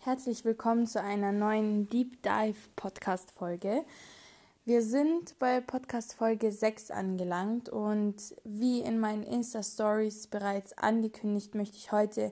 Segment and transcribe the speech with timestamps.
[0.00, 3.84] Herzlich willkommen zu einer neuen Deep Dive Podcast Folge.
[4.64, 8.14] Wir sind bei Podcast Folge 6 angelangt und
[8.44, 12.30] wie in meinen Insta Stories bereits angekündigt, möchte ich heute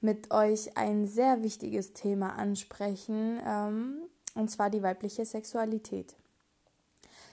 [0.00, 3.96] mit euch ein sehr wichtiges Thema ansprechen, ähm,
[4.34, 6.16] und zwar die weibliche Sexualität.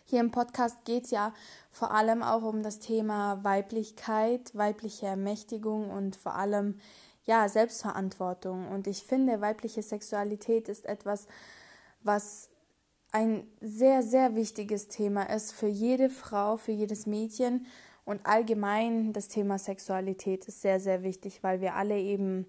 [0.04, 1.34] Hier im Podcast geht es ja
[1.72, 6.76] vor allem auch um das Thema Weiblichkeit, weibliche Ermächtigung und vor allem
[7.26, 8.68] ja, Selbstverantwortung.
[8.70, 11.28] Und ich finde, weibliche Sexualität ist etwas,
[12.02, 12.50] was
[13.12, 17.68] ein sehr, sehr wichtiges Thema ist für jede Frau, für jedes Mädchen.
[18.05, 22.48] Und allgemein das Thema Sexualität ist sehr, sehr wichtig, weil wir alle eben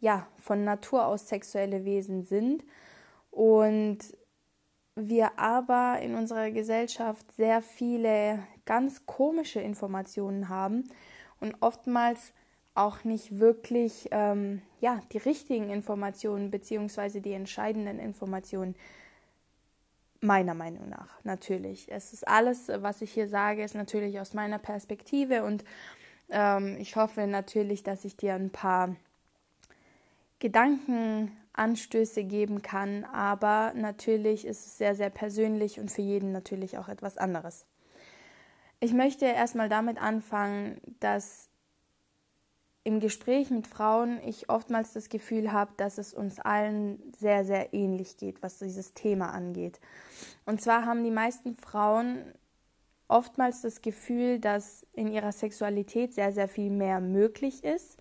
[0.00, 2.64] ja von Natur aus sexuelle Wesen sind
[3.30, 3.98] und
[4.94, 10.90] wir aber in unserer Gesellschaft sehr viele ganz komische Informationen haben
[11.40, 12.32] und oftmals
[12.78, 17.20] auch nicht wirklich ähm, ja, die richtigen Informationen bzw.
[17.20, 18.74] die entscheidenden Informationen.
[20.20, 21.92] Meiner Meinung nach, natürlich.
[21.92, 25.64] Es ist alles, was ich hier sage, ist natürlich aus meiner Perspektive und
[26.30, 28.96] ähm, ich hoffe natürlich, dass ich dir ein paar
[30.40, 36.88] Gedankenanstöße geben kann, aber natürlich ist es sehr, sehr persönlich und für jeden natürlich auch
[36.88, 37.64] etwas anderes.
[38.80, 41.47] Ich möchte erstmal damit anfangen, dass
[42.88, 47.74] im Gespräch mit Frauen ich oftmals das Gefühl habe, dass es uns allen sehr, sehr
[47.74, 49.78] ähnlich geht, was dieses Thema angeht.
[50.46, 52.32] Und zwar haben die meisten Frauen
[53.06, 57.98] oftmals das Gefühl, dass in ihrer Sexualität sehr, sehr viel mehr möglich ist,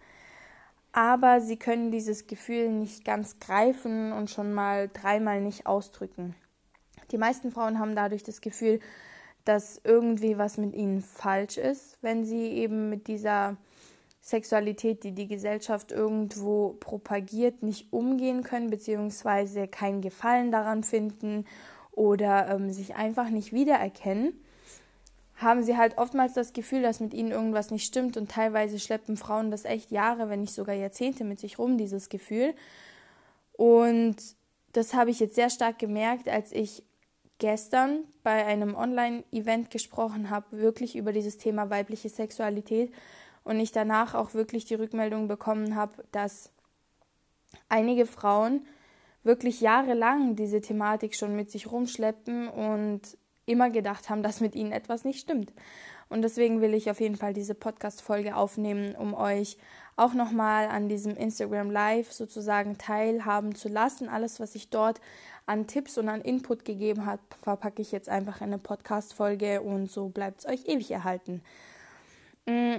[0.93, 6.33] aber sie können dieses Gefühl nicht ganz greifen und schon mal dreimal nicht ausdrücken.
[7.11, 8.80] Die meisten Frauen haben dadurch das Gefühl,
[9.43, 13.58] dass irgendwie was mit ihnen falsch ist, wenn sie eben mit dieser
[14.28, 21.45] Sexualität, die die Gesellschaft irgendwo propagiert, nicht umgehen können, beziehungsweise keinen Gefallen daran finden
[21.94, 24.33] oder ähm, sich einfach nicht wiedererkennen,
[25.37, 29.16] haben sie halt oftmals das Gefühl, dass mit ihnen irgendwas nicht stimmt und teilweise schleppen
[29.16, 32.54] Frauen das echt Jahre, wenn nicht sogar Jahrzehnte mit sich rum, dieses Gefühl.
[33.54, 34.17] Und
[34.73, 36.83] das habe ich jetzt sehr stark gemerkt, als ich
[37.39, 42.92] gestern bei einem Online-Event gesprochen habe, wirklich über dieses Thema weibliche Sexualität
[43.47, 46.52] und ich danach auch wirklich die Rückmeldung bekommen habe, dass
[47.69, 48.65] einige Frauen
[49.23, 53.02] wirklich jahrelang diese Thematik schon mit sich rumschleppen und
[53.45, 55.53] immer gedacht haben, dass mit ihnen etwas nicht stimmt.
[56.09, 59.57] Und deswegen will ich auf jeden Fall diese Podcast-Folge aufnehmen, um euch
[59.95, 64.09] auch nochmal an diesem Instagram Live sozusagen teilhaben zu lassen.
[64.09, 64.99] Alles, was ich dort
[65.45, 69.89] an Tipps und an Input gegeben habe, verpacke ich jetzt einfach in eine Podcast-Folge und
[69.89, 71.41] so bleibt es euch ewig erhalten.
[72.45, 72.75] Mm,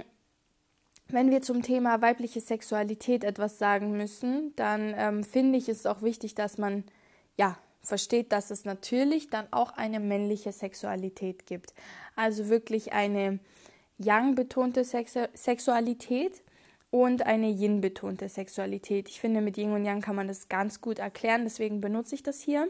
[1.09, 6.01] wenn wir zum Thema weibliche Sexualität etwas sagen müssen, dann ähm, finde ich es auch
[6.01, 6.83] wichtig, dass man
[7.37, 11.73] ja versteht, dass es natürlich dann auch eine männliche Sexualität gibt.
[12.15, 13.39] Also wirklich eine
[13.97, 16.41] Yang-betonte Sexu Sexualität
[16.91, 19.09] und eine Yin-betonte Sexualität.
[19.09, 22.23] Ich finde, mit Yin und Yang kann man das ganz gut erklären, deswegen benutze ich
[22.23, 22.67] das hier.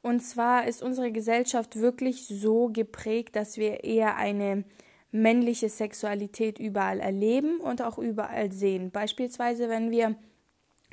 [0.00, 4.64] Und zwar ist unsere Gesellschaft wirklich so geprägt, dass wir eher eine
[5.12, 8.90] männliche Sexualität überall erleben und auch überall sehen.
[8.90, 10.16] Beispielsweise, wenn wir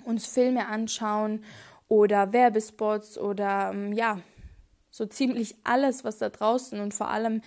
[0.04, 1.44] uns Filme anschauen
[1.88, 4.20] oder Werbespots oder ähm, ja,
[4.92, 7.42] so ziemlich alles, was da draußen und vor allem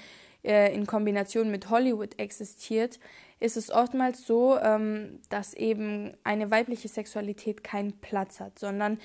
[0.44, 2.98] äh, in Kombination mit Hollywood existiert,
[3.38, 8.98] ist es oftmals so, ähm, dass eben eine weibliche Sexualität keinen Platz hat, sondern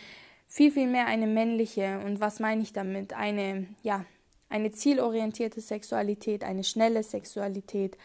[0.48, 2.00] viel, viel mehr eine männliche.
[2.06, 3.14] Und was meine ich damit?
[3.14, 4.06] Eine, ja,
[4.50, 7.98] eine zielorientierte Sexualität, eine schnelle Sexualität,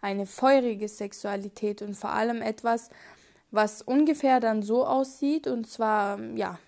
[0.00, 2.90] eine feurige Sexualität und vor allem etwas,
[3.50, 5.46] was ungefähr dann so aussieht.
[5.46, 6.58] Und zwar, ja,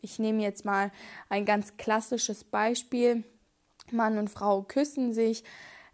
[0.00, 0.92] ich nehme jetzt mal
[1.28, 3.24] ein ganz klassisches Beispiel.
[3.90, 5.44] Mann und Frau küssen sich.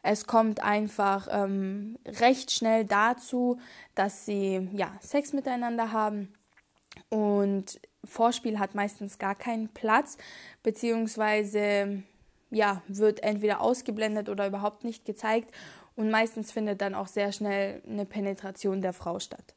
[0.02, 3.58] Es kommt einfach ähm, recht schnell dazu,
[3.94, 6.34] dass sie ja Sex miteinander haben.
[7.08, 10.18] Und Vorspiel hat meistens gar keinen Platz,
[10.62, 12.02] beziehungsweise
[12.52, 15.50] ja, wird entweder ausgeblendet oder überhaupt nicht gezeigt
[15.96, 19.54] und meistens findet dann auch sehr schnell eine Penetration der Frau statt.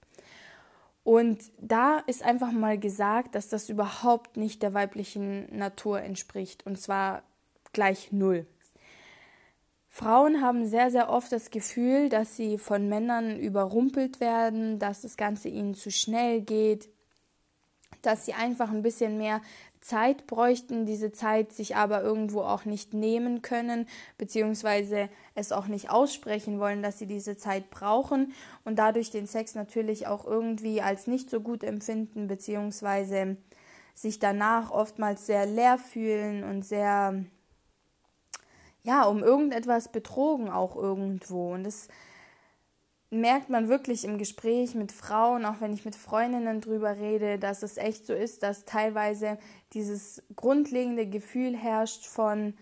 [1.03, 6.79] Und da ist einfach mal gesagt, dass das überhaupt nicht der weiblichen Natur entspricht und
[6.79, 7.21] zwar
[7.73, 8.47] gleich null.
[9.87, 15.15] Frauen haben sehr, sehr oft das Gefühl, dass sie von Männern überrumpelt werden, dass das
[15.15, 16.89] Ganze ihnen zu schnell geht,
[18.01, 19.41] dass sie einfach ein bisschen mehr
[19.85, 23.87] Zeit bräuchten, diese Zeit sich aber irgendwo auch nicht nehmen können,
[24.17, 28.33] beziehungsweise es auch nicht aussprechen wollen, dass sie diese Zeit brauchen
[28.63, 33.37] und dadurch den Sex natürlich auch irgendwie als nicht so gut empfinden, beziehungsweise
[33.93, 37.23] sich danach oftmals sehr leer fühlen und sehr,
[38.81, 41.53] ja, um irgendetwas betrogen auch irgendwo.
[41.53, 41.89] Und das
[43.09, 47.63] merkt man wirklich im Gespräch mit Frauen, auch wenn ich mit Freundinnen drüber rede, dass
[47.63, 49.37] es echt so ist, dass teilweise
[49.73, 52.55] dieses grundlegende Gefühl herrscht von,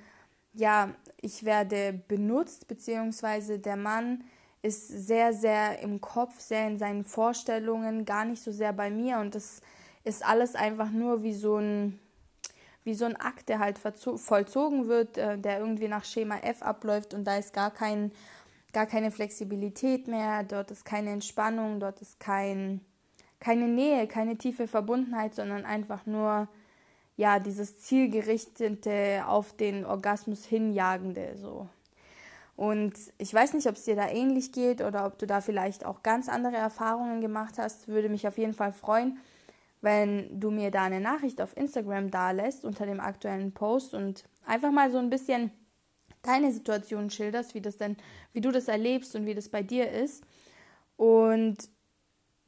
[0.53, 4.23] ja, ich werde benutzt, beziehungsweise der Mann
[4.61, 9.19] ist sehr, sehr im Kopf, sehr in seinen Vorstellungen, gar nicht so sehr bei mir.
[9.19, 9.61] Und das
[10.03, 11.99] ist alles einfach nur wie so ein
[12.85, 17.13] wie so ein Akt, der halt vollzogen wird, äh, der irgendwie nach Schema F abläuft
[17.13, 18.11] und da ist gar kein
[18.73, 22.81] gar keine Flexibilität mehr, dort ist keine Entspannung, dort ist kein,
[23.39, 26.47] keine Nähe, keine tiefe Verbundenheit, sondern einfach nur
[27.15, 31.69] ja dieses zielgerichtete auf den Orgasmus hinjagende so.
[32.55, 35.85] Und ich weiß nicht, ob es dir da ähnlich geht oder ob du da vielleicht
[35.85, 37.87] auch ganz andere Erfahrungen gemacht hast.
[37.87, 39.17] Würde mich auf jeden Fall freuen,
[39.81, 44.23] wenn du mir da eine Nachricht auf Instagram da lässt unter dem aktuellen Post und
[44.45, 45.51] einfach mal so ein bisschen
[46.23, 47.97] deine Situation schilderst, wie das denn,
[48.33, 50.23] wie du das erlebst und wie das bei dir ist.
[50.97, 51.57] Und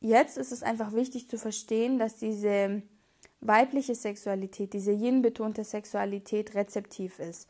[0.01, 2.81] jetzt ist es einfach wichtig zu verstehen, dass diese
[3.41, 7.49] weibliche Sexualität, diese yin-betonte Sexualität rezeptiv ist.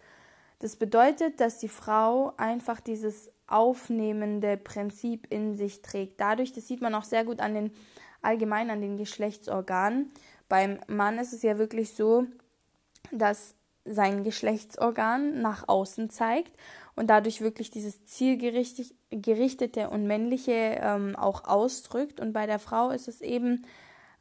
[0.59, 6.19] Das bedeutet, dass die Frau einfach dieses aufnehmende Prinzip in sich trägt.
[6.19, 7.71] Dadurch, das sieht man auch sehr gut an den
[8.21, 10.11] allgemein an den Geschlechtsorganen.
[10.49, 12.25] Beim Mann ist es ja wirklich so,
[13.11, 13.54] dass
[13.85, 16.51] sein Geschlechtsorgan nach außen zeigt
[16.95, 22.19] und dadurch wirklich dieses zielgerichtete und männliche ähm, auch ausdrückt.
[22.19, 23.65] Und bei der Frau ist es eben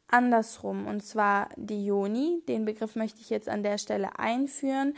[0.09, 0.87] andersrum.
[0.87, 4.95] Und zwar die Joni, den Begriff möchte ich jetzt an der Stelle einführen,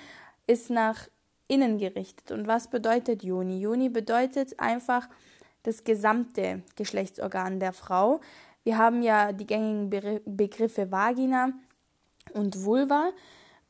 [0.47, 1.09] ist nach
[1.49, 2.33] innen gerichtet.
[2.33, 3.61] Und was bedeutet Joni?
[3.61, 5.09] Joni bedeutet einfach
[5.63, 8.21] das gesamte Geschlechtsorgan der Frau.
[8.65, 11.53] Wir haben ja die gängigen Begriffe Vagina
[12.33, 13.11] und Vulva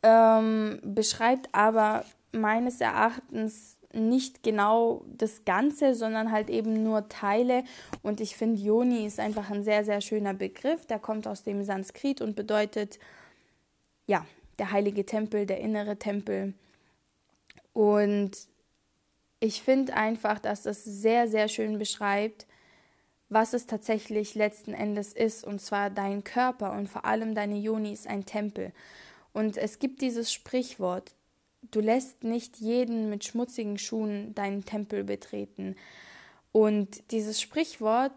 [0.07, 7.65] ähm, beschreibt aber meines Erachtens nicht genau das Ganze, sondern halt eben nur Teile.
[8.03, 10.87] Und ich finde, Yoni ist einfach ein sehr, sehr schöner Begriff.
[10.87, 12.99] Der kommt aus dem Sanskrit und bedeutet,
[14.07, 14.25] ja,
[14.59, 16.55] der heilige Tempel, der innere Tempel.
[17.73, 18.33] Und
[19.41, 22.47] ich finde einfach, dass das sehr, sehr schön beschreibt,
[23.29, 25.43] was es tatsächlich letzten Endes ist.
[25.45, 28.73] Und zwar dein Körper und vor allem deine Yoni ist ein Tempel.
[29.37, 31.15] Und es gibt dieses Sprichwort,
[31.71, 35.77] du lässt nicht jeden mit schmutzigen Schuhen deinen Tempel betreten.
[36.53, 38.15] Und dieses Sprichwort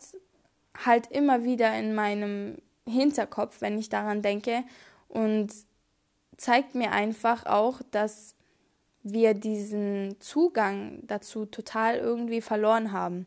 [0.86, 2.56] halt immer wieder in meinem
[2.88, 4.64] Hinterkopf, wenn ich daran denke
[5.10, 5.52] und
[6.38, 8.36] zeigt mir einfach auch, dass
[9.04, 13.26] wir diesen Zugang dazu total irgendwie verloren haben.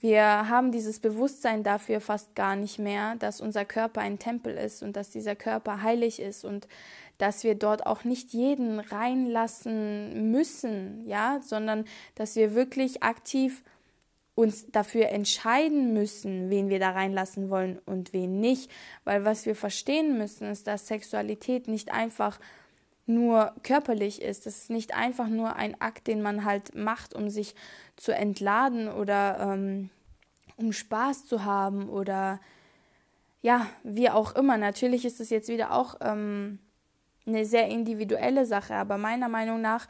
[0.00, 4.82] Wir haben dieses Bewusstsein dafür fast gar nicht mehr, dass unser Körper ein Tempel ist
[4.82, 6.68] und dass dieser Körper heilig ist und
[7.18, 11.84] dass wir dort auch nicht jeden reinlassen müssen, ja, sondern
[12.14, 13.64] dass wir wirklich aktiv
[14.36, 18.70] uns dafür entscheiden müssen, wen wir da reinlassen wollen und wen nicht,
[19.02, 22.38] weil was wir verstehen müssen, ist, dass Sexualität nicht einfach
[23.08, 24.46] nur körperlich ist.
[24.46, 27.54] Es ist nicht einfach nur ein Akt, den man halt macht, um sich
[27.96, 29.90] zu entladen oder ähm,
[30.56, 32.40] um Spaß zu haben oder
[33.40, 34.56] ja, wie auch immer.
[34.58, 36.58] Natürlich ist es jetzt wieder auch ähm,
[37.26, 39.86] eine sehr individuelle Sache, aber meiner Meinung nach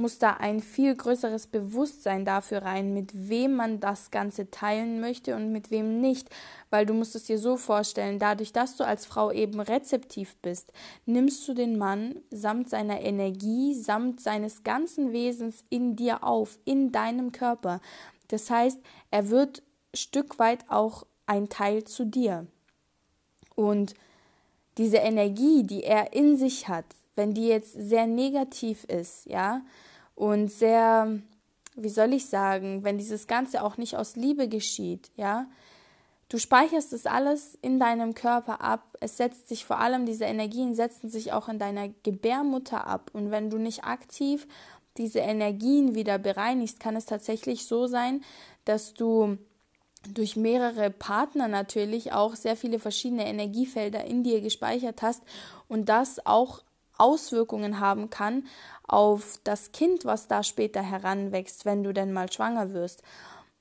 [0.00, 5.36] muss da ein viel größeres Bewusstsein dafür rein, mit wem man das Ganze teilen möchte
[5.36, 6.28] und mit wem nicht.
[6.70, 10.72] Weil du musst es dir so vorstellen, dadurch, dass du als Frau eben rezeptiv bist,
[11.06, 16.90] nimmst du den Mann samt seiner Energie, samt seines ganzen Wesens in dir auf, in
[16.90, 17.80] deinem Körper.
[18.28, 18.80] Das heißt,
[19.10, 19.62] er wird
[19.94, 22.46] Stück weit auch ein Teil zu dir.
[23.54, 23.94] Und
[24.78, 26.86] diese Energie, die er in sich hat,
[27.16, 29.62] wenn die jetzt sehr negativ ist, ja,
[30.14, 31.18] und sehr,
[31.76, 35.46] wie soll ich sagen, wenn dieses Ganze auch nicht aus Liebe geschieht, ja,
[36.28, 40.74] du speicherst es alles in deinem Körper ab, es setzt sich vor allem, diese Energien
[40.74, 43.10] setzen sich auch in deiner Gebärmutter ab.
[43.12, 44.46] Und wenn du nicht aktiv
[44.96, 48.22] diese Energien wieder bereinigst, kann es tatsächlich so sein,
[48.64, 49.38] dass du
[50.14, 55.22] durch mehrere Partner natürlich auch sehr viele verschiedene Energiefelder in dir gespeichert hast
[55.68, 56.62] und das auch
[57.00, 58.44] Auswirkungen haben kann
[58.86, 63.02] auf das Kind, was da später heranwächst, wenn du denn mal schwanger wirst.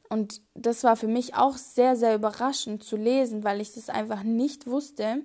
[0.09, 4.23] Und das war für mich auch sehr, sehr überraschend zu lesen, weil ich das einfach
[4.23, 5.23] nicht wusste.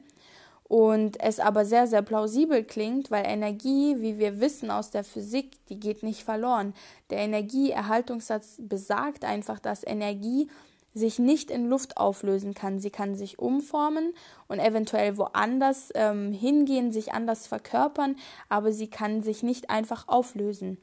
[0.66, 5.64] und es aber sehr, sehr plausibel klingt, weil Energie, wie wir wissen aus der Physik,
[5.68, 6.72] die geht nicht verloren.
[7.10, 10.48] Der Energieerhaltungssatz besagt einfach, dass Energie
[10.94, 12.78] sich nicht in Luft auflösen kann.
[12.78, 14.14] Sie kann sich umformen
[14.46, 18.16] und eventuell woanders ähm, hingehen, sich anders verkörpern,
[18.48, 20.78] aber sie kann sich nicht einfach auflösen.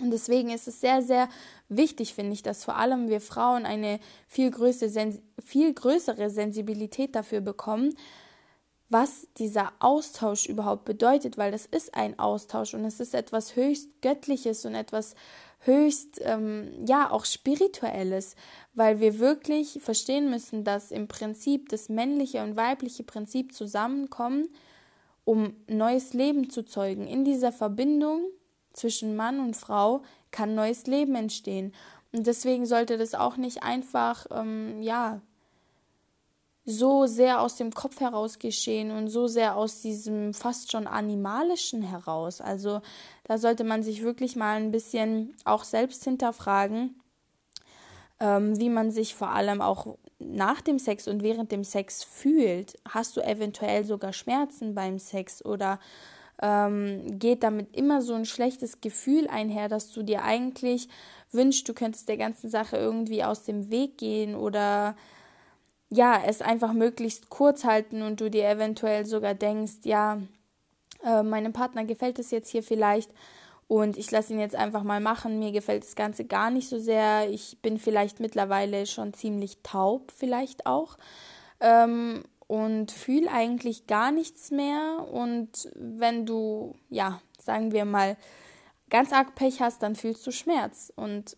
[0.00, 1.28] Und deswegen ist es sehr, sehr
[1.68, 7.40] wichtig, finde ich, dass vor allem wir Frauen eine viel größere, viel größere Sensibilität dafür
[7.40, 7.96] bekommen,
[8.90, 14.00] was dieser Austausch überhaupt bedeutet, weil das ist ein Austausch und es ist etwas höchst
[14.00, 15.14] Göttliches und etwas
[15.60, 18.36] höchst, ähm, ja, auch Spirituelles,
[18.74, 24.48] weil wir wirklich verstehen müssen, dass im Prinzip das männliche und weibliche Prinzip zusammenkommen,
[25.24, 27.06] um neues Leben zu zeugen.
[27.06, 28.22] In dieser Verbindung
[28.72, 31.74] zwischen Mann und Frau kann neues Leben entstehen.
[32.12, 35.20] Und deswegen sollte das auch nicht einfach, ähm, ja,
[36.70, 41.80] so sehr aus dem Kopf heraus geschehen und so sehr aus diesem fast schon animalischen
[41.80, 42.42] heraus.
[42.42, 42.82] Also
[43.24, 47.00] da sollte man sich wirklich mal ein bisschen auch selbst hinterfragen,
[48.20, 52.76] ähm, wie man sich vor allem auch nach dem Sex und während dem Sex fühlt.
[52.86, 55.80] Hast du eventuell sogar Schmerzen beim Sex oder
[56.42, 60.90] ähm, geht damit immer so ein schlechtes Gefühl einher, dass du dir eigentlich
[61.32, 64.96] wünschst, du könntest der ganzen Sache irgendwie aus dem Weg gehen oder
[65.90, 70.20] ja, es einfach möglichst kurz halten und du dir eventuell sogar denkst, ja,
[71.04, 73.10] äh, meinem Partner gefällt es jetzt hier vielleicht
[73.68, 75.38] und ich lasse ihn jetzt einfach mal machen.
[75.38, 77.30] Mir gefällt das Ganze gar nicht so sehr.
[77.30, 80.96] Ich bin vielleicht mittlerweile schon ziemlich taub, vielleicht auch.
[81.60, 85.06] Ähm, und fühle eigentlich gar nichts mehr.
[85.12, 88.16] Und wenn du, ja, sagen wir mal,
[88.88, 90.90] ganz arg Pech hast, dann fühlst du Schmerz.
[90.96, 91.36] Und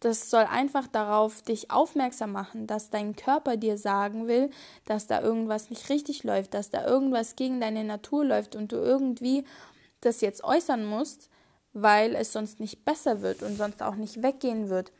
[0.00, 4.50] das soll einfach darauf dich aufmerksam machen, dass dein Körper dir sagen will,
[4.84, 8.76] dass da irgendwas nicht richtig läuft, dass da irgendwas gegen deine Natur läuft und du
[8.76, 9.44] irgendwie
[10.00, 11.28] das jetzt äußern musst,
[11.72, 14.92] weil es sonst nicht besser wird und sonst auch nicht weggehen wird.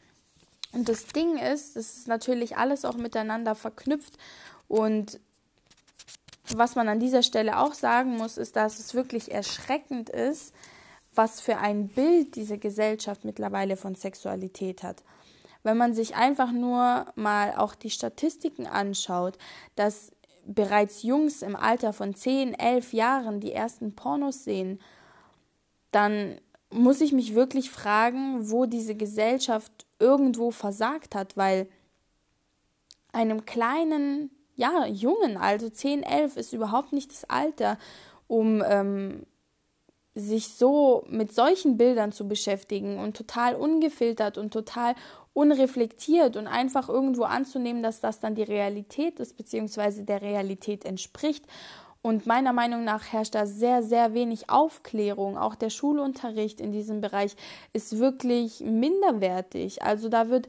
[0.73, 4.15] Und das Ding ist, das ist natürlich alles auch miteinander verknüpft
[4.67, 5.21] und
[6.57, 10.55] was man an dieser Stelle auch sagen muss, ist, dass es wirklich erschreckend ist,
[11.19, 15.03] was für ein Bild diese Gesellschaft mittlerweile von Sexualität hat.
[15.65, 19.37] Wenn man sich einfach nur mal auch die Statistiken anschaut,
[19.75, 20.13] dass
[20.47, 24.81] bereits Jungs im Alter von 10, 11 Jahren die ersten Pornos sehen,
[25.91, 31.69] dann muss ich mich wirklich fragen, wo diese Gesellschaft irgendwo versagt hat, weil
[33.13, 37.77] einem kleinen, ja, Jungen, also 10, 11 ist überhaupt nicht das Alter,
[38.29, 39.27] um ähm,
[40.19, 44.95] sich so mit solchen Bildern zu beschäftigen und total ungefiltert und total
[45.33, 51.45] unreflektiert und einfach irgendwo anzunehmen, dass das dann die Realität ist, beziehungsweise der Realität entspricht.
[52.03, 55.39] Und meiner Meinung nach herrscht da sehr, sehr wenig Aufklärung.
[55.39, 57.37] Auch der Schulunterricht in diesem Bereich
[57.73, 59.83] ist wirklich minderwertig.
[59.83, 60.49] Also da wird,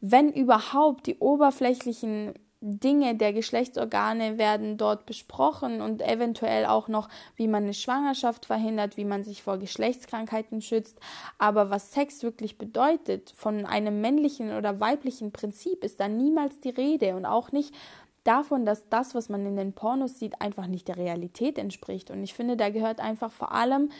[0.00, 7.48] wenn überhaupt, die oberflächlichen Dinge der Geschlechtsorgane werden dort besprochen und eventuell auch noch, wie
[7.48, 10.98] man eine Schwangerschaft verhindert, wie man sich vor Geschlechtskrankheiten schützt.
[11.38, 16.70] Aber was Sex wirklich bedeutet, von einem männlichen oder weiblichen Prinzip, ist da niemals die
[16.70, 17.74] Rede und auch nicht
[18.24, 22.10] davon, dass das, was man in den Pornos sieht, einfach nicht der Realität entspricht.
[22.10, 23.90] Und ich finde, da gehört einfach vor allem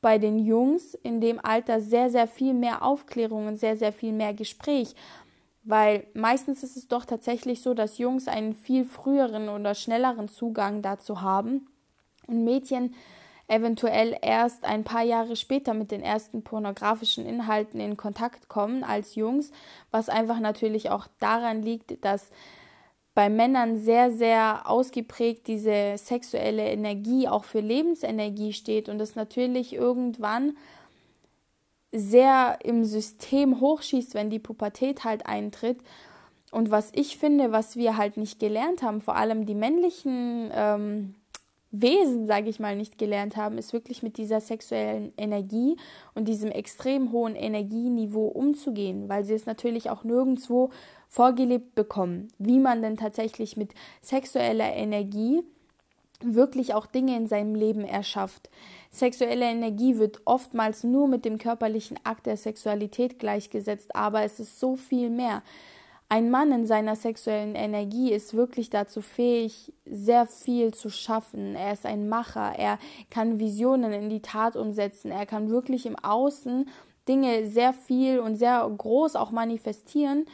[0.00, 4.12] bei den Jungs in dem Alter sehr, sehr viel mehr Aufklärung und sehr, sehr viel
[4.12, 4.94] mehr Gespräch
[5.64, 10.82] weil meistens ist es doch tatsächlich so, dass Jungs einen viel früheren oder schnelleren Zugang
[10.82, 11.66] dazu haben
[12.26, 12.94] und Mädchen
[13.48, 19.14] eventuell erst ein paar Jahre später mit den ersten pornografischen Inhalten in Kontakt kommen als
[19.14, 19.52] Jungs,
[19.90, 22.30] was einfach natürlich auch daran liegt, dass
[23.14, 29.72] bei Männern sehr, sehr ausgeprägt diese sexuelle Energie auch für Lebensenergie steht und es natürlich
[29.72, 30.56] irgendwann
[31.94, 35.78] sehr im System hochschießt, wenn die Pubertät halt eintritt.
[36.50, 41.14] Und was ich finde, was wir halt nicht gelernt haben, vor allem die männlichen ähm,
[41.70, 45.76] Wesen, sage ich mal, nicht gelernt haben, ist wirklich mit dieser sexuellen Energie
[46.14, 50.70] und diesem extrem hohen Energieniveau umzugehen, weil sie es natürlich auch nirgendwo
[51.08, 53.72] vorgelebt bekommen, wie man denn tatsächlich mit
[54.02, 55.42] sexueller Energie
[56.24, 58.50] wirklich auch Dinge in seinem Leben erschafft.
[58.90, 64.60] Sexuelle Energie wird oftmals nur mit dem körperlichen Akt der Sexualität gleichgesetzt, aber es ist
[64.60, 65.42] so viel mehr.
[66.08, 71.56] Ein Mann in seiner sexuellen Energie ist wirklich dazu fähig, sehr viel zu schaffen.
[71.56, 72.78] Er ist ein Macher, er
[73.10, 76.68] kann Visionen in die Tat umsetzen, er kann wirklich im Außen
[77.08, 80.26] Dinge sehr viel und sehr groß auch manifestieren.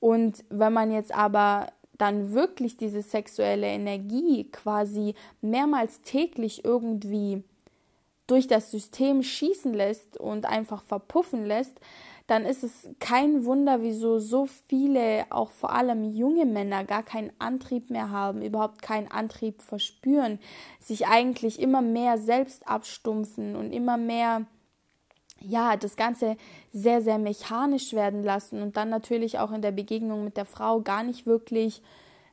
[0.00, 1.68] Und wenn man jetzt aber
[1.98, 7.44] dann wirklich diese sexuelle Energie quasi mehrmals täglich irgendwie
[8.26, 11.80] durch das System schießen lässt und einfach verpuffen lässt,
[12.26, 17.32] dann ist es kein Wunder, wieso so viele, auch vor allem junge Männer, gar keinen
[17.38, 20.38] Antrieb mehr haben, überhaupt keinen Antrieb verspüren,
[20.80, 24.46] sich eigentlich immer mehr selbst abstumpfen und immer mehr,
[25.46, 26.36] ja, das Ganze
[26.72, 30.80] sehr, sehr mechanisch werden lassen und dann natürlich auch in der Begegnung mit der Frau
[30.80, 31.82] gar nicht wirklich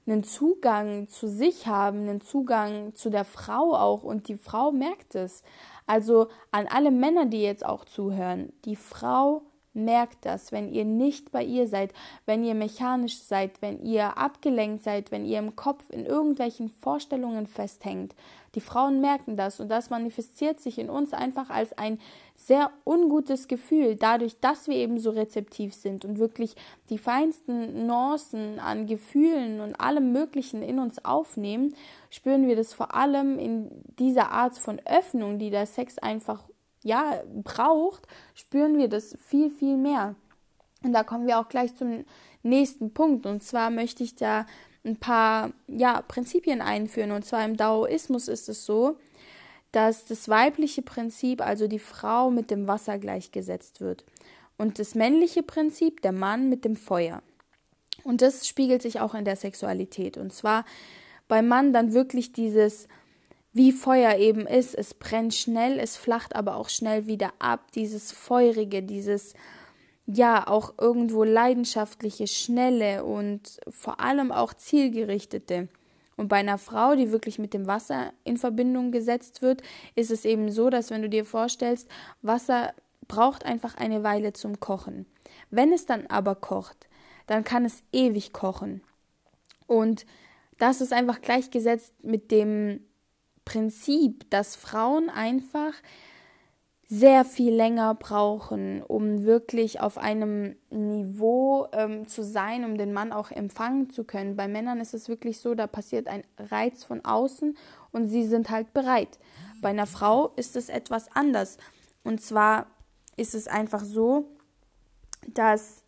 [0.08, 5.16] einen Zugang zu sich haben, einen Zugang zu der Frau auch und die Frau merkt
[5.16, 5.44] es.
[5.86, 11.32] Also an alle Männer, die jetzt auch zuhören, die Frau merkt das, wenn ihr nicht
[11.32, 11.94] bei ihr seid,
[12.25, 17.48] wenn ihr mechanisch seid, wenn ihr abgelenkt seid, wenn ihr im Kopf in irgendwelchen Vorstellungen
[17.48, 18.16] festhängt.
[18.56, 22.00] Die Frauen merken das und das manifestiert sich in uns einfach als ein
[22.39, 26.55] sehr ungutes Gefühl, dadurch, dass wir eben so rezeptiv sind und wirklich
[26.89, 31.75] die feinsten Nuancen an Gefühlen und allem Möglichen in uns aufnehmen,
[32.10, 33.69] spüren wir das vor allem in
[34.00, 36.50] dieser Art von Öffnung, die der Sex einfach
[36.81, 40.15] ja, braucht, spüren wir das viel, viel mehr.
[40.81, 42.05] Und da kommen wir auch gleich zum
[42.41, 43.25] nächsten Punkt.
[43.25, 44.46] Und zwar möchte ich da
[44.86, 47.12] ein paar ja, Prinzipien einführen.
[47.12, 48.96] Und zwar im Daoismus ist es so,
[49.72, 54.06] dass das weibliche Prinzip, also die Frau, mit dem Wasser gleichgesetzt wird.
[54.58, 57.22] Und das männliche Prinzip, der Mann, mit dem Feuer.
[58.04, 60.18] Und das spiegelt sich auch in der Sexualität.
[60.18, 60.66] Und zwar
[61.28, 62.88] beim Mann dann wirklich dieses
[63.52, 64.76] wie Feuer eben ist.
[64.76, 67.72] Es brennt schnell, es flacht aber auch schnell wieder ab.
[67.74, 69.34] Dieses Feurige, dieses
[70.06, 75.68] ja auch irgendwo leidenschaftliche, schnelle und vor allem auch zielgerichtete.
[76.20, 79.62] Und bei einer Frau, die wirklich mit dem Wasser in Verbindung gesetzt wird,
[79.96, 81.88] ist es eben so, dass wenn du dir vorstellst,
[82.22, 82.74] Wasser
[83.08, 85.06] braucht einfach eine Weile zum Kochen.
[85.50, 86.90] Wenn es dann aber kocht,
[87.26, 88.82] dann kann es ewig kochen.
[89.66, 90.06] Und
[90.58, 92.82] das ist einfach gleichgesetzt mit dem
[93.46, 95.72] Prinzip, dass Frauen einfach
[96.91, 103.13] sehr viel länger brauchen, um wirklich auf einem Niveau ähm, zu sein, um den Mann
[103.13, 104.36] auch empfangen zu können.
[104.36, 107.55] Bei Männern ist es wirklich so, da passiert ein Reiz von außen
[107.91, 109.19] und sie sind halt bereit.
[109.62, 111.59] Bei einer Frau ist es etwas anders.
[112.03, 112.66] Und zwar
[113.18, 114.25] ist es einfach so,
[115.27, 115.83] dass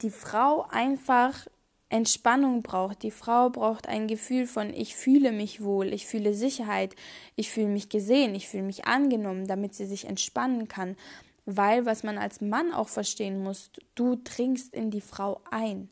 [0.00, 1.46] die Frau einfach
[1.88, 3.02] Entspannung braucht.
[3.02, 6.96] Die Frau braucht ein Gefühl von ich fühle mich wohl, ich fühle Sicherheit,
[7.36, 10.96] ich fühle mich gesehen, ich fühle mich angenommen, damit sie sich entspannen kann.
[11.44, 15.88] Weil, was man als Mann auch verstehen muss, du dringst in die Frau ein.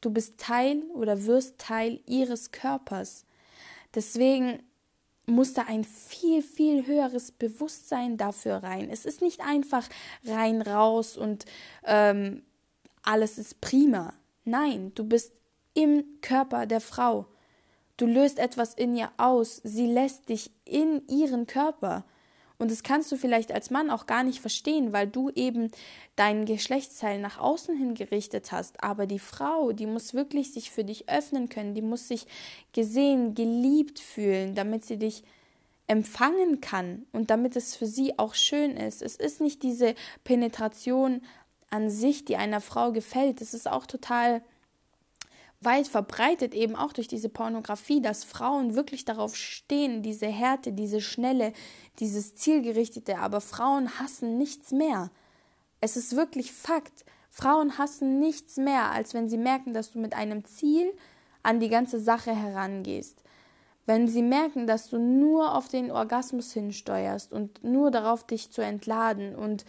[0.00, 3.26] Du bist Teil oder wirst Teil ihres Körpers.
[3.94, 4.62] Deswegen
[5.26, 8.88] muss da ein viel, viel höheres Bewusstsein dafür rein.
[8.90, 9.88] Es ist nicht einfach
[10.24, 11.46] rein raus und
[11.84, 12.42] ähm,
[13.02, 14.14] alles ist prima.
[14.44, 15.32] Nein, du bist
[15.74, 17.26] im Körper der Frau.
[17.96, 19.60] Du löst etwas in ihr aus.
[19.62, 22.04] Sie lässt dich in ihren Körper.
[22.60, 25.70] Und das kannst du vielleicht als Mann auch gar nicht verstehen, weil du eben
[26.16, 28.82] deinen Geschlechtsteil nach außen hin gerichtet hast.
[28.84, 32.26] Aber die Frau, die muss wirklich sich für dich öffnen können, die muss sich
[32.74, 35.24] gesehen, geliebt fühlen, damit sie dich
[35.86, 39.00] empfangen kann und damit es für sie auch schön ist.
[39.02, 41.22] Es ist nicht diese Penetration
[41.70, 43.40] an sich, die einer Frau gefällt.
[43.40, 44.42] Es ist auch total
[45.60, 51.00] weit verbreitet, eben auch durch diese Pornografie, dass Frauen wirklich darauf stehen, diese Härte, diese
[51.00, 51.52] Schnelle,
[51.98, 55.10] dieses Zielgerichtete, aber Frauen hassen nichts mehr.
[55.80, 57.04] Es ist wirklich Fakt.
[57.30, 60.92] Frauen hassen nichts mehr, als wenn sie merken, dass du mit einem Ziel
[61.42, 63.22] an die ganze Sache herangehst.
[63.86, 68.62] Wenn sie merken, dass du nur auf den Orgasmus hinsteuerst und nur darauf dich zu
[68.62, 69.64] entladen und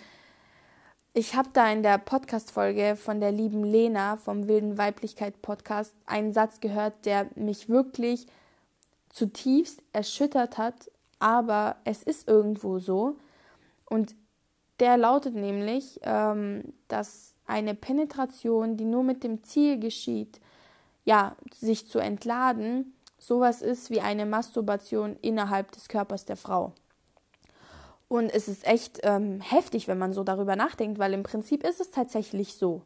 [1.14, 6.32] ich habe da in der Podcast-Folge von der lieben Lena vom Wilden Weiblichkeit Podcast einen
[6.32, 8.28] Satz gehört, der mich wirklich
[9.10, 13.18] zutiefst erschüttert hat, aber es ist irgendwo so.
[13.86, 14.16] Und
[14.80, 20.40] der lautet nämlich, ähm, dass eine Penetration, die nur mit dem Ziel geschieht,
[21.04, 26.74] ja, sich zu entladen, sowas ist wie eine Masturbation innerhalb des Körpers der Frau.
[28.12, 31.80] Und es ist echt ähm, heftig, wenn man so darüber nachdenkt, weil im Prinzip ist
[31.80, 32.82] es tatsächlich so.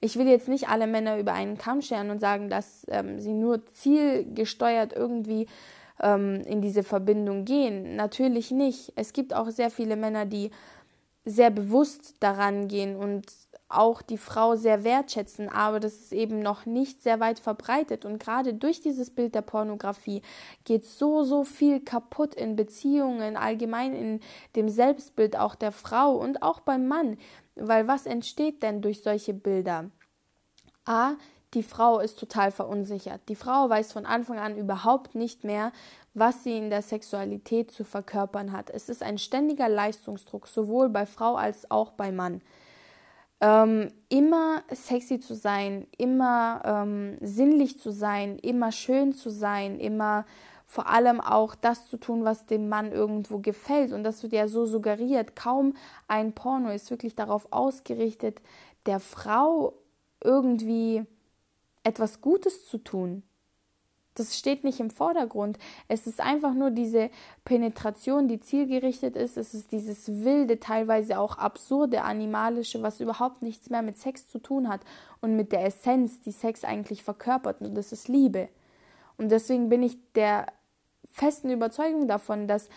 [0.00, 3.34] Ich will jetzt nicht alle Männer über einen Kamm scheren und sagen, dass ähm, sie
[3.34, 5.48] nur zielgesteuert irgendwie
[6.00, 7.94] ähm, in diese Verbindung gehen.
[7.96, 8.94] Natürlich nicht.
[8.96, 10.50] Es gibt auch sehr viele Männer, die
[11.26, 13.26] sehr bewusst daran gehen und
[13.76, 18.04] auch die Frau sehr wertschätzen, aber das ist eben noch nicht sehr weit verbreitet.
[18.04, 20.22] Und gerade durch dieses Bild der Pornografie
[20.64, 24.20] geht so, so viel kaputt in Beziehungen, allgemein in
[24.56, 27.16] dem Selbstbild auch der Frau und auch beim Mann.
[27.56, 29.90] Weil was entsteht denn durch solche Bilder?
[30.84, 31.12] A,
[31.54, 33.20] die Frau ist total verunsichert.
[33.28, 35.72] Die Frau weiß von Anfang an überhaupt nicht mehr,
[36.12, 38.70] was sie in der Sexualität zu verkörpern hat.
[38.70, 42.40] Es ist ein ständiger Leistungsdruck, sowohl bei Frau als auch bei Mann.
[43.44, 50.24] Ähm, immer sexy zu sein, immer ähm, sinnlich zu sein, immer schön zu sein, immer
[50.64, 53.92] vor allem auch das zu tun, was dem Mann irgendwo gefällt.
[53.92, 55.36] Und das wird ja so suggeriert.
[55.36, 55.76] Kaum
[56.08, 58.40] ein Porno ist wirklich darauf ausgerichtet,
[58.86, 59.74] der Frau
[60.22, 61.04] irgendwie
[61.82, 63.24] etwas Gutes zu tun.
[64.14, 65.58] Das steht nicht im Vordergrund.
[65.88, 67.10] Es ist einfach nur diese
[67.44, 69.36] Penetration, die zielgerichtet ist.
[69.36, 74.38] Es ist dieses wilde, teilweise auch absurde, animalische, was überhaupt nichts mehr mit Sex zu
[74.38, 74.80] tun hat
[75.20, 77.60] und mit der Essenz, die Sex eigentlich verkörpert.
[77.60, 78.48] Und das ist Liebe.
[79.16, 80.46] Und deswegen bin ich der
[81.10, 82.68] festen Überzeugung davon, dass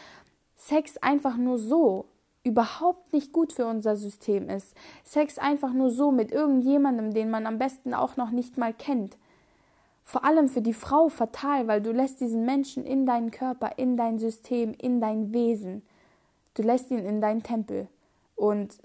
[0.55, 2.05] Sex einfach nur so
[2.43, 4.73] überhaupt nicht gut für unser System ist.
[5.03, 9.17] Sex einfach nur so mit irgendjemandem, den man am besten auch noch nicht mal kennt.
[10.09, 13.97] Vor allem für die Frau fatal, weil du lässt diesen Menschen in deinen Körper, in
[13.97, 15.85] dein System, in dein Wesen.
[16.53, 17.89] Du lässt ihn in deinen Tempel.
[18.37, 18.77] Und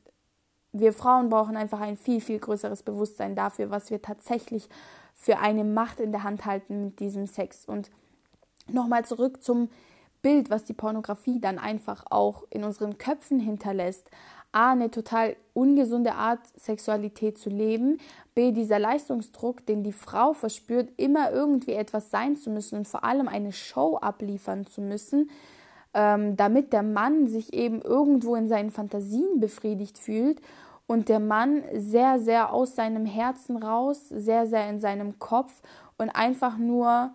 [0.73, 4.69] wir Frauen brauchen einfach ein viel, viel größeres Bewusstsein dafür, was wir tatsächlich
[5.15, 7.67] für eine Macht in der Hand halten mit diesem Sex.
[7.67, 7.93] Und
[8.67, 9.69] nochmal zurück zum
[10.23, 14.11] Bild, was die Pornografie dann einfach auch in unseren Köpfen hinterlässt.
[14.53, 17.99] A, eine total ungesunde Art, Sexualität zu leben.
[18.35, 23.05] B, dieser Leistungsdruck, den die Frau verspürt, immer irgendwie etwas sein zu müssen und vor
[23.05, 25.31] allem eine Show abliefern zu müssen,
[25.95, 30.41] ähm, damit der Mann sich eben irgendwo in seinen Fantasien befriedigt fühlt
[30.87, 35.63] und der Mann sehr, sehr aus seinem Herzen raus, sehr, sehr in seinem Kopf
[35.97, 37.13] und einfach nur,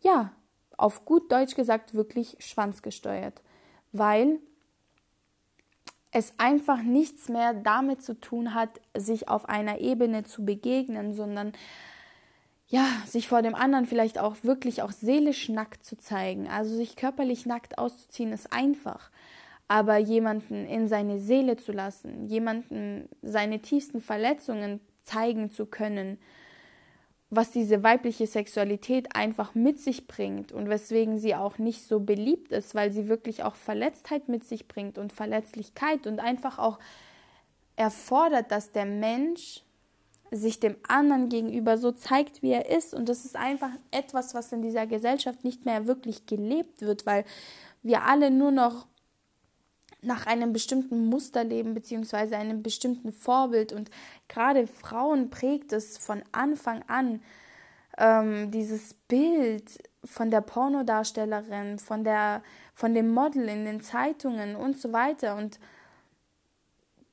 [0.00, 0.32] ja,
[0.76, 3.42] auf gut Deutsch gesagt, wirklich schwanzgesteuert.
[3.92, 4.38] Weil
[6.10, 11.52] es einfach nichts mehr damit zu tun hat, sich auf einer Ebene zu begegnen, sondern
[12.68, 16.48] ja, sich vor dem anderen vielleicht auch wirklich auch seelisch nackt zu zeigen.
[16.48, 19.10] Also sich körperlich nackt auszuziehen ist einfach.
[19.68, 26.18] Aber jemanden in seine Seele zu lassen, jemanden seine tiefsten Verletzungen zeigen zu können,
[27.30, 32.52] was diese weibliche Sexualität einfach mit sich bringt und weswegen sie auch nicht so beliebt
[32.52, 36.78] ist, weil sie wirklich auch Verletztheit mit sich bringt und Verletzlichkeit und einfach auch
[37.76, 39.62] erfordert, dass der Mensch
[40.30, 42.94] sich dem anderen gegenüber so zeigt, wie er ist.
[42.94, 47.24] Und das ist einfach etwas, was in dieser Gesellschaft nicht mehr wirklich gelebt wird, weil
[47.82, 48.86] wir alle nur noch
[50.02, 53.72] nach einem bestimmten Muster leben, beziehungsweise einem bestimmten Vorbild.
[53.72, 53.90] Und
[54.28, 57.20] gerade Frauen prägt es von Anfang an,
[57.96, 62.42] ähm, dieses Bild von der Pornodarstellerin, von, der,
[62.74, 65.36] von dem Model in den Zeitungen und so weiter.
[65.36, 65.58] Und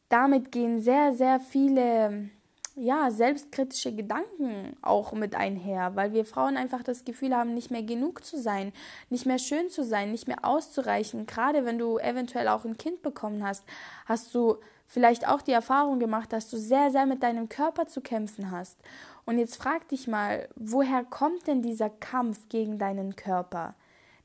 [0.09, 2.29] damit gehen sehr, sehr viele
[2.75, 7.83] ja, selbstkritische Gedanken auch mit einher, weil wir Frauen einfach das Gefühl haben, nicht mehr
[7.83, 8.73] genug zu sein,
[9.09, 11.25] nicht mehr schön zu sein, nicht mehr auszureichen.
[11.25, 13.63] Gerade wenn du eventuell auch ein Kind bekommen hast,
[14.05, 14.57] hast du
[14.87, 18.77] vielleicht auch die Erfahrung gemacht, dass du sehr, sehr mit deinem Körper zu kämpfen hast.
[19.25, 23.73] Und jetzt frag dich mal, woher kommt denn dieser Kampf gegen deinen Körper?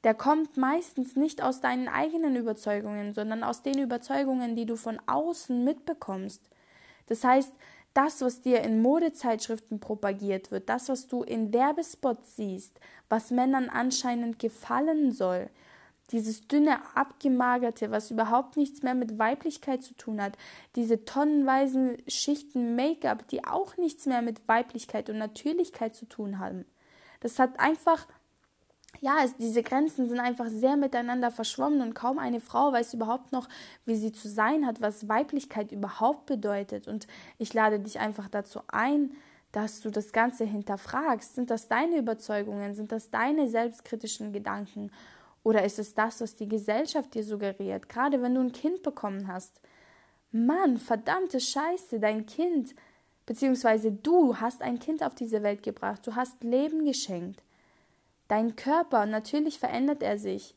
[0.02, 4.98] Der kommt meistens nicht aus deinen eigenen Überzeugungen, sondern aus den Überzeugungen, die du von
[5.06, 6.42] außen mitbekommst.
[7.06, 7.52] Das heißt,
[7.94, 13.68] das, was dir in Modezeitschriften propagiert wird, das, was du in Werbespots siehst, was Männern
[13.68, 15.50] anscheinend gefallen soll,
[16.12, 20.36] dieses dünne, abgemagerte, was überhaupt nichts mehr mit Weiblichkeit zu tun hat,
[20.76, 26.64] diese tonnenweisen Schichten Make-up, die auch nichts mehr mit Weiblichkeit und Natürlichkeit zu tun haben.
[27.20, 28.06] Das hat einfach
[29.00, 33.32] ja, es, diese Grenzen sind einfach sehr miteinander verschwommen und kaum eine Frau weiß überhaupt
[33.32, 33.48] noch,
[33.86, 36.86] wie sie zu sein hat, was Weiblichkeit überhaupt bedeutet.
[36.86, 37.06] Und
[37.38, 39.12] ich lade dich einfach dazu ein,
[39.52, 41.34] dass du das Ganze hinterfragst.
[41.34, 42.74] Sind das deine Überzeugungen?
[42.74, 44.90] Sind das deine selbstkritischen Gedanken?
[45.42, 47.88] Oder ist es das, was die Gesellschaft dir suggeriert?
[47.88, 49.60] Gerade wenn du ein Kind bekommen hast.
[50.30, 52.74] Mann, verdammte Scheiße, dein Kind,
[53.24, 56.06] beziehungsweise du hast ein Kind auf diese Welt gebracht.
[56.06, 57.42] Du hast Leben geschenkt.
[58.30, 60.54] Dein Körper, natürlich verändert er sich.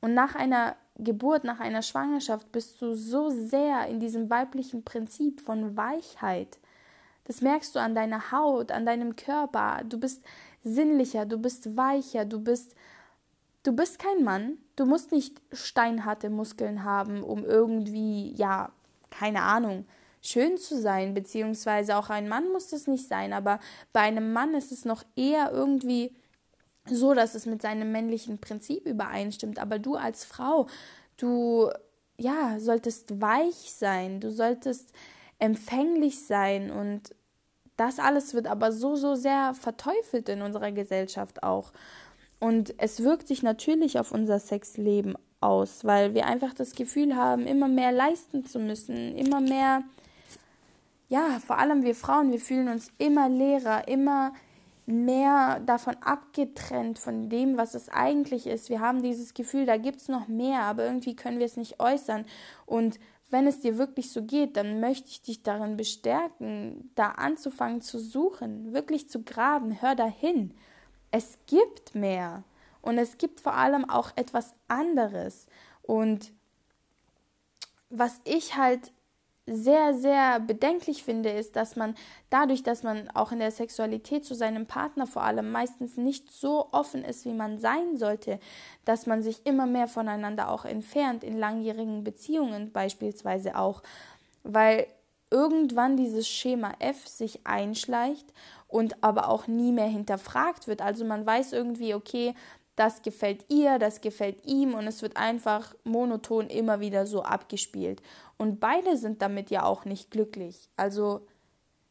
[0.00, 5.40] Und nach einer Geburt, nach einer Schwangerschaft bist du so sehr in diesem weiblichen Prinzip
[5.40, 6.58] von Weichheit.
[7.22, 9.82] Das merkst du an deiner Haut, an deinem Körper.
[9.88, 10.24] Du bist
[10.64, 12.74] sinnlicher, du bist weicher, du bist
[13.62, 14.58] du bist kein Mann.
[14.74, 18.72] Du musst nicht steinharte Muskeln haben, um irgendwie, ja,
[19.10, 19.86] keine Ahnung,
[20.20, 23.60] schön zu sein, beziehungsweise auch ein Mann muss es nicht sein, aber
[23.92, 26.12] bei einem Mann ist es noch eher irgendwie
[26.88, 29.58] so, dass es mit seinem männlichen Prinzip übereinstimmt.
[29.58, 30.66] Aber du als Frau,
[31.16, 31.70] du
[32.16, 34.92] ja, solltest weich sein, du solltest
[35.38, 37.14] empfänglich sein und
[37.76, 41.72] das alles wird aber so, so sehr verteufelt in unserer Gesellschaft auch.
[42.38, 47.46] Und es wirkt sich natürlich auf unser Sexleben aus, weil wir einfach das Gefühl haben,
[47.46, 49.82] immer mehr leisten zu müssen, immer mehr,
[51.08, 54.32] ja, vor allem wir Frauen, wir fühlen uns immer leerer, immer
[54.86, 58.68] mehr davon abgetrennt von dem, was es eigentlich ist.
[58.68, 61.80] Wir haben dieses Gefühl, da gibt es noch mehr, aber irgendwie können wir es nicht
[61.80, 62.26] äußern.
[62.66, 62.98] Und
[63.30, 67.98] wenn es dir wirklich so geht, dann möchte ich dich darin bestärken, da anzufangen zu
[67.98, 69.80] suchen, wirklich zu graben.
[69.80, 70.54] Hör dahin.
[71.10, 72.44] Es gibt mehr.
[72.82, 75.46] Und es gibt vor allem auch etwas anderes.
[75.82, 76.32] Und
[77.88, 78.92] was ich halt
[79.46, 81.94] sehr, sehr bedenklich finde, ist, dass man
[82.30, 86.68] dadurch, dass man auch in der Sexualität zu seinem Partner vor allem meistens nicht so
[86.72, 88.40] offen ist, wie man sein sollte,
[88.86, 93.82] dass man sich immer mehr voneinander auch entfernt, in langjährigen Beziehungen beispielsweise auch,
[94.44, 94.86] weil
[95.30, 98.32] irgendwann dieses Schema F sich einschleicht
[98.68, 100.80] und aber auch nie mehr hinterfragt wird.
[100.80, 102.34] Also man weiß irgendwie, okay,
[102.76, 108.02] das gefällt ihr, das gefällt ihm und es wird einfach monoton immer wieder so abgespielt.
[108.36, 110.68] Und beide sind damit ja auch nicht glücklich.
[110.76, 111.26] Also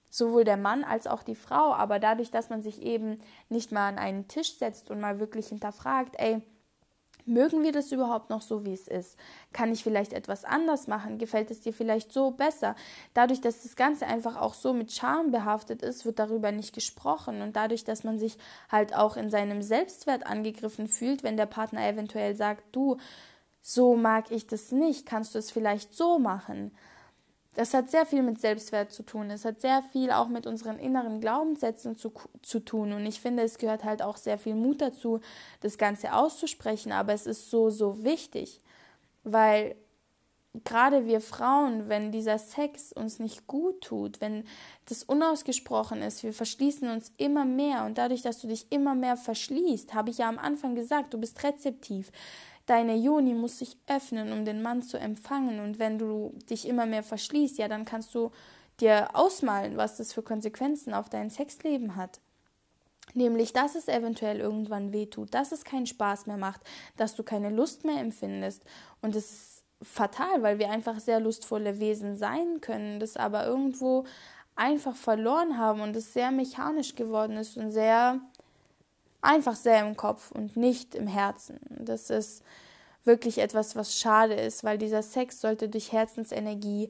[0.09, 1.73] sowohl der Mann als auch die Frau.
[1.73, 3.17] Aber dadurch, dass man sich eben
[3.49, 6.41] nicht mal an einen Tisch setzt und mal wirklich hinterfragt, ey,
[7.25, 9.17] Mögen wir das überhaupt noch so, wie es ist?
[9.53, 11.17] Kann ich vielleicht etwas anders machen?
[11.17, 12.75] Gefällt es dir vielleicht so besser?
[13.13, 17.41] Dadurch, dass das Ganze einfach auch so mit Charme behaftet ist, wird darüber nicht gesprochen.
[17.41, 18.37] Und dadurch, dass man sich
[18.69, 22.97] halt auch in seinem Selbstwert angegriffen fühlt, wenn der Partner eventuell sagt, du,
[23.61, 26.71] so mag ich das nicht, kannst du es vielleicht so machen.
[27.55, 29.29] Das hat sehr viel mit Selbstwert zu tun.
[29.29, 32.11] Es hat sehr viel auch mit unseren inneren Glaubenssätzen zu,
[32.41, 32.93] zu tun.
[32.93, 35.19] Und ich finde, es gehört halt auch sehr viel Mut dazu,
[35.61, 36.91] das Ganze auszusprechen.
[36.91, 38.59] Aber es ist so, so wichtig,
[39.23, 39.75] weil
[40.63, 44.45] gerade wir Frauen, wenn dieser Sex uns nicht gut tut, wenn
[44.85, 47.85] das unausgesprochen ist, wir verschließen uns immer mehr.
[47.85, 51.17] Und dadurch, dass du dich immer mehr verschließt, habe ich ja am Anfang gesagt, du
[51.17, 52.11] bist rezeptiv.
[52.65, 55.59] Deine Joni muss sich öffnen, um den Mann zu empfangen.
[55.59, 58.31] Und wenn du dich immer mehr verschließt, ja, dann kannst du
[58.79, 62.19] dir ausmalen, was das für Konsequenzen auf dein Sexleben hat.
[63.15, 66.61] Nämlich, dass es eventuell irgendwann wehtut, dass es keinen Spaß mehr macht,
[66.95, 68.63] dass du keine Lust mehr empfindest.
[69.01, 69.52] Und es ist
[69.83, 74.05] fatal, weil wir einfach sehr lustvolle Wesen sein können, das aber irgendwo
[74.55, 78.19] einfach verloren haben und es sehr mechanisch geworden ist und sehr
[79.21, 81.59] einfach sehr im Kopf und nicht im Herzen.
[81.69, 82.43] Das ist
[83.03, 86.89] wirklich etwas, was schade ist, weil dieser Sex sollte durch Herzensenergie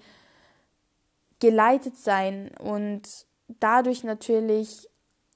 [1.40, 4.90] geleitet sein und dadurch natürlich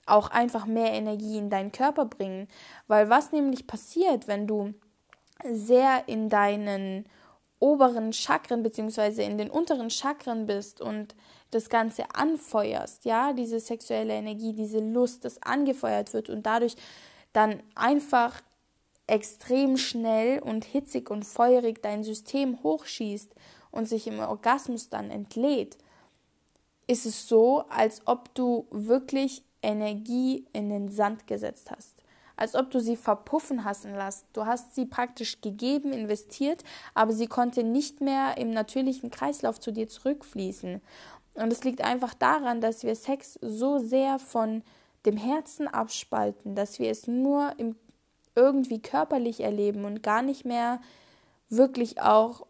[0.05, 2.47] auch einfach mehr Energie in deinen Körper bringen.
[2.87, 4.73] Weil was nämlich passiert, wenn du
[5.43, 7.05] sehr in deinen
[7.59, 11.15] oberen Chakren beziehungsweise in den unteren Chakren bist und
[11.51, 16.75] das Ganze anfeuerst, ja, diese sexuelle Energie, diese Lust, das angefeuert wird und dadurch
[17.33, 18.41] dann einfach
[19.07, 23.33] extrem schnell und hitzig und feurig dein System hochschießt
[23.71, 25.77] und sich im Orgasmus dann entlädt,
[26.87, 31.96] ist es so, als ob du wirklich Energie in den Sand gesetzt hast.
[32.38, 34.26] Als ob du sie verpuffen hast lassen.
[34.34, 39.71] Du hast sie praktisch gegeben, investiert, aber sie konnte nicht mehr im natürlichen Kreislauf zu
[39.71, 40.82] dir zurückfließen.
[41.34, 44.63] Und es liegt einfach daran, dass wir Sex so sehr von
[45.06, 47.54] dem Herzen abspalten, dass wir es nur
[48.36, 50.80] irgendwie körperlich erleben und gar nicht mehr
[51.50, 52.45] wirklich auch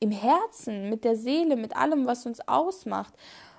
[0.00, 3.14] im Herzen, mit der Seele, mit allem, was uns ausmacht.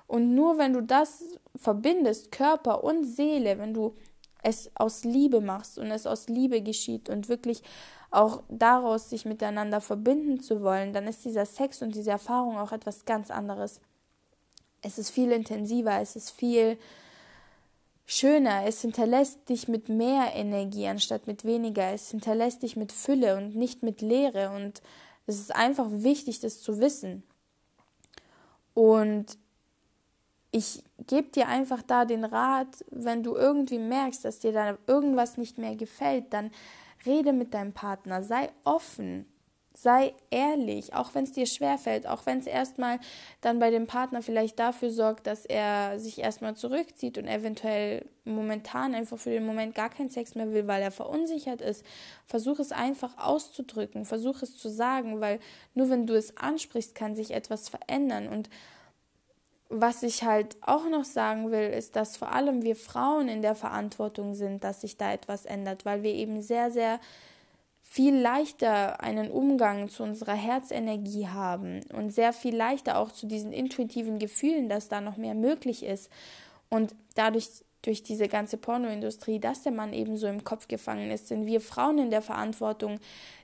[0.06, 1.22] Und nur wenn du das
[1.54, 3.94] verbindest, Körper und Seele, wenn du
[4.42, 7.62] es aus Liebe machst und es aus Liebe geschieht und wirklich
[8.10, 12.72] auch daraus sich miteinander verbinden zu wollen, dann ist dieser Sex und diese Erfahrung auch
[12.72, 13.80] etwas ganz anderes.
[14.82, 16.78] Es ist viel intensiver, es ist viel
[18.06, 23.36] schöner, es hinterlässt dich mit mehr Energie anstatt mit weniger, es hinterlässt dich mit Fülle
[23.36, 24.82] und nicht mit Leere und
[25.26, 27.22] es ist einfach wichtig, das zu wissen.
[28.74, 29.38] Und
[30.50, 35.36] ich gebe dir einfach da den Rat, wenn du irgendwie merkst, dass dir da irgendwas
[35.36, 36.50] nicht mehr gefällt, dann
[37.06, 39.26] rede mit deinem Partner, sei offen,
[39.72, 42.98] Sei ehrlich, auch wenn es dir schwerfällt, auch wenn es erstmal
[43.40, 48.94] dann bei dem Partner vielleicht dafür sorgt, dass er sich erstmal zurückzieht und eventuell momentan
[48.94, 51.82] einfach für den Moment gar keinen Sex mehr will, weil er verunsichert ist.
[52.26, 55.38] Versuch es einfach auszudrücken, versuch es zu sagen, weil
[55.74, 58.28] nur wenn du es ansprichst, kann sich etwas verändern.
[58.28, 58.50] Und
[59.70, 63.54] was ich halt auch noch sagen will, ist, dass vor allem wir Frauen in der
[63.54, 66.98] Verantwortung sind, dass sich da etwas ändert, weil wir eben sehr, sehr
[67.82, 73.52] viel leichter einen Umgang zu unserer Herzenergie haben und sehr viel leichter auch zu diesen
[73.52, 76.10] intuitiven Gefühlen, dass da noch mehr möglich ist.
[76.68, 77.48] Und dadurch,
[77.82, 81.60] durch diese ganze Pornoindustrie, dass der Mann eben so im Kopf gefangen ist, sind wir
[81.60, 82.98] Frauen in der Verantwortung,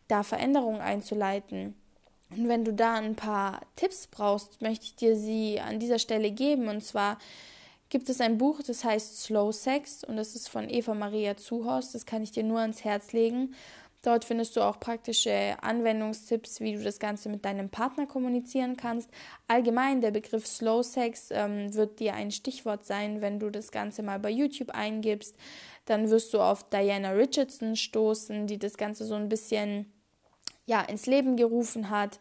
[0.09, 1.75] da Veränderungen einzuleiten.
[2.31, 6.31] Und wenn du da ein paar Tipps brauchst, möchte ich dir sie an dieser Stelle
[6.31, 6.69] geben.
[6.69, 7.19] Und zwar
[7.89, 11.95] gibt es ein Buch, das heißt Slow Sex und das ist von Eva Maria Zuhorst.
[11.95, 13.55] Das kann ich dir nur ans Herz legen.
[14.03, 19.11] Dort findest du auch praktische Anwendungstipps, wie du das Ganze mit deinem Partner kommunizieren kannst.
[19.49, 24.05] Allgemein, der Begriff Slow Sex ähm, wird dir ein Stichwort sein, wenn du das Ganze
[24.05, 25.35] mal bei YouTube eingibst.
[25.87, 29.93] Dann wirst du auf Diana Richardson stoßen, die das Ganze so ein bisschen
[30.67, 32.19] ja, ins Leben gerufen hat.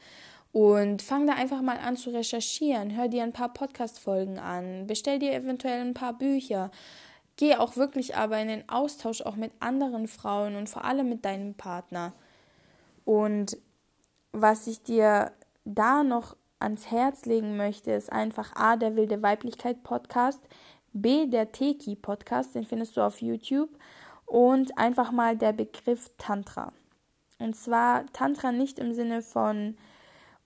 [0.52, 2.96] Und fang da einfach mal an zu recherchieren.
[2.96, 4.88] Hör dir ein paar Podcast-Folgen an.
[4.88, 6.72] Bestell dir eventuell ein paar Bücher.
[7.36, 11.26] Geh auch wirklich aber in den Austausch auch mit anderen Frauen und vor allem mit
[11.26, 12.14] deinem Partner.
[13.04, 13.58] Und
[14.32, 15.34] was ich dir
[15.66, 20.42] da noch ans Herz legen möchte, ist einfach A, der wilde Weiblichkeit Podcast,
[20.94, 23.70] B, der Teki Podcast, den findest du auf YouTube
[24.26, 26.72] und einfach mal der Begriff Tantra.
[27.40, 29.76] Und zwar Tantra nicht im Sinne von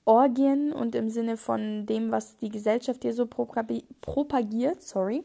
[0.05, 5.23] Orgien und im Sinne von dem, was die Gesellschaft dir so propagiert, sorry,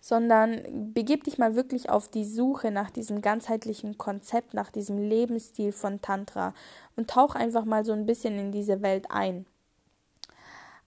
[0.00, 5.72] sondern begib dich mal wirklich auf die Suche nach diesem ganzheitlichen Konzept, nach diesem Lebensstil
[5.72, 6.52] von Tantra
[6.96, 9.46] und tauch einfach mal so ein bisschen in diese Welt ein.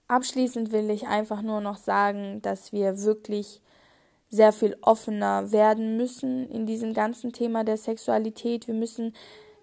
[0.06, 3.60] Abschließend will ich einfach nur noch sagen, dass wir wirklich
[4.28, 8.68] sehr viel offener werden müssen in diesem ganzen Thema der Sexualität.
[8.68, 9.12] Wir müssen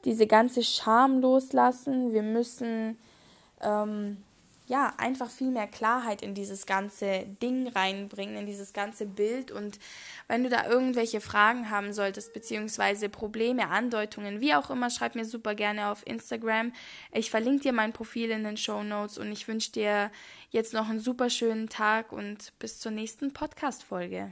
[0.08, 2.14] diese ganze Scham loslassen.
[2.14, 2.98] Wir müssen
[3.62, 4.16] ähm,
[4.68, 9.52] ja, einfach viel mehr Klarheit in dieses ganze Ding reinbringen, in dieses ganze Bild.
[9.52, 9.80] Und
[10.30, 15.26] wenn du da irgendwelche Fragen haben solltest, beziehungsweise Probleme, Andeutungen, wie auch immer, schreib mir
[15.26, 16.72] super gerne auf Instagram.
[17.12, 20.10] Ich verlinke dir mein Profil in den Show Notes und ich wünsche dir
[20.52, 24.32] jetzt noch einen super schönen Tag und bis zur nächsten Podcast-Folge.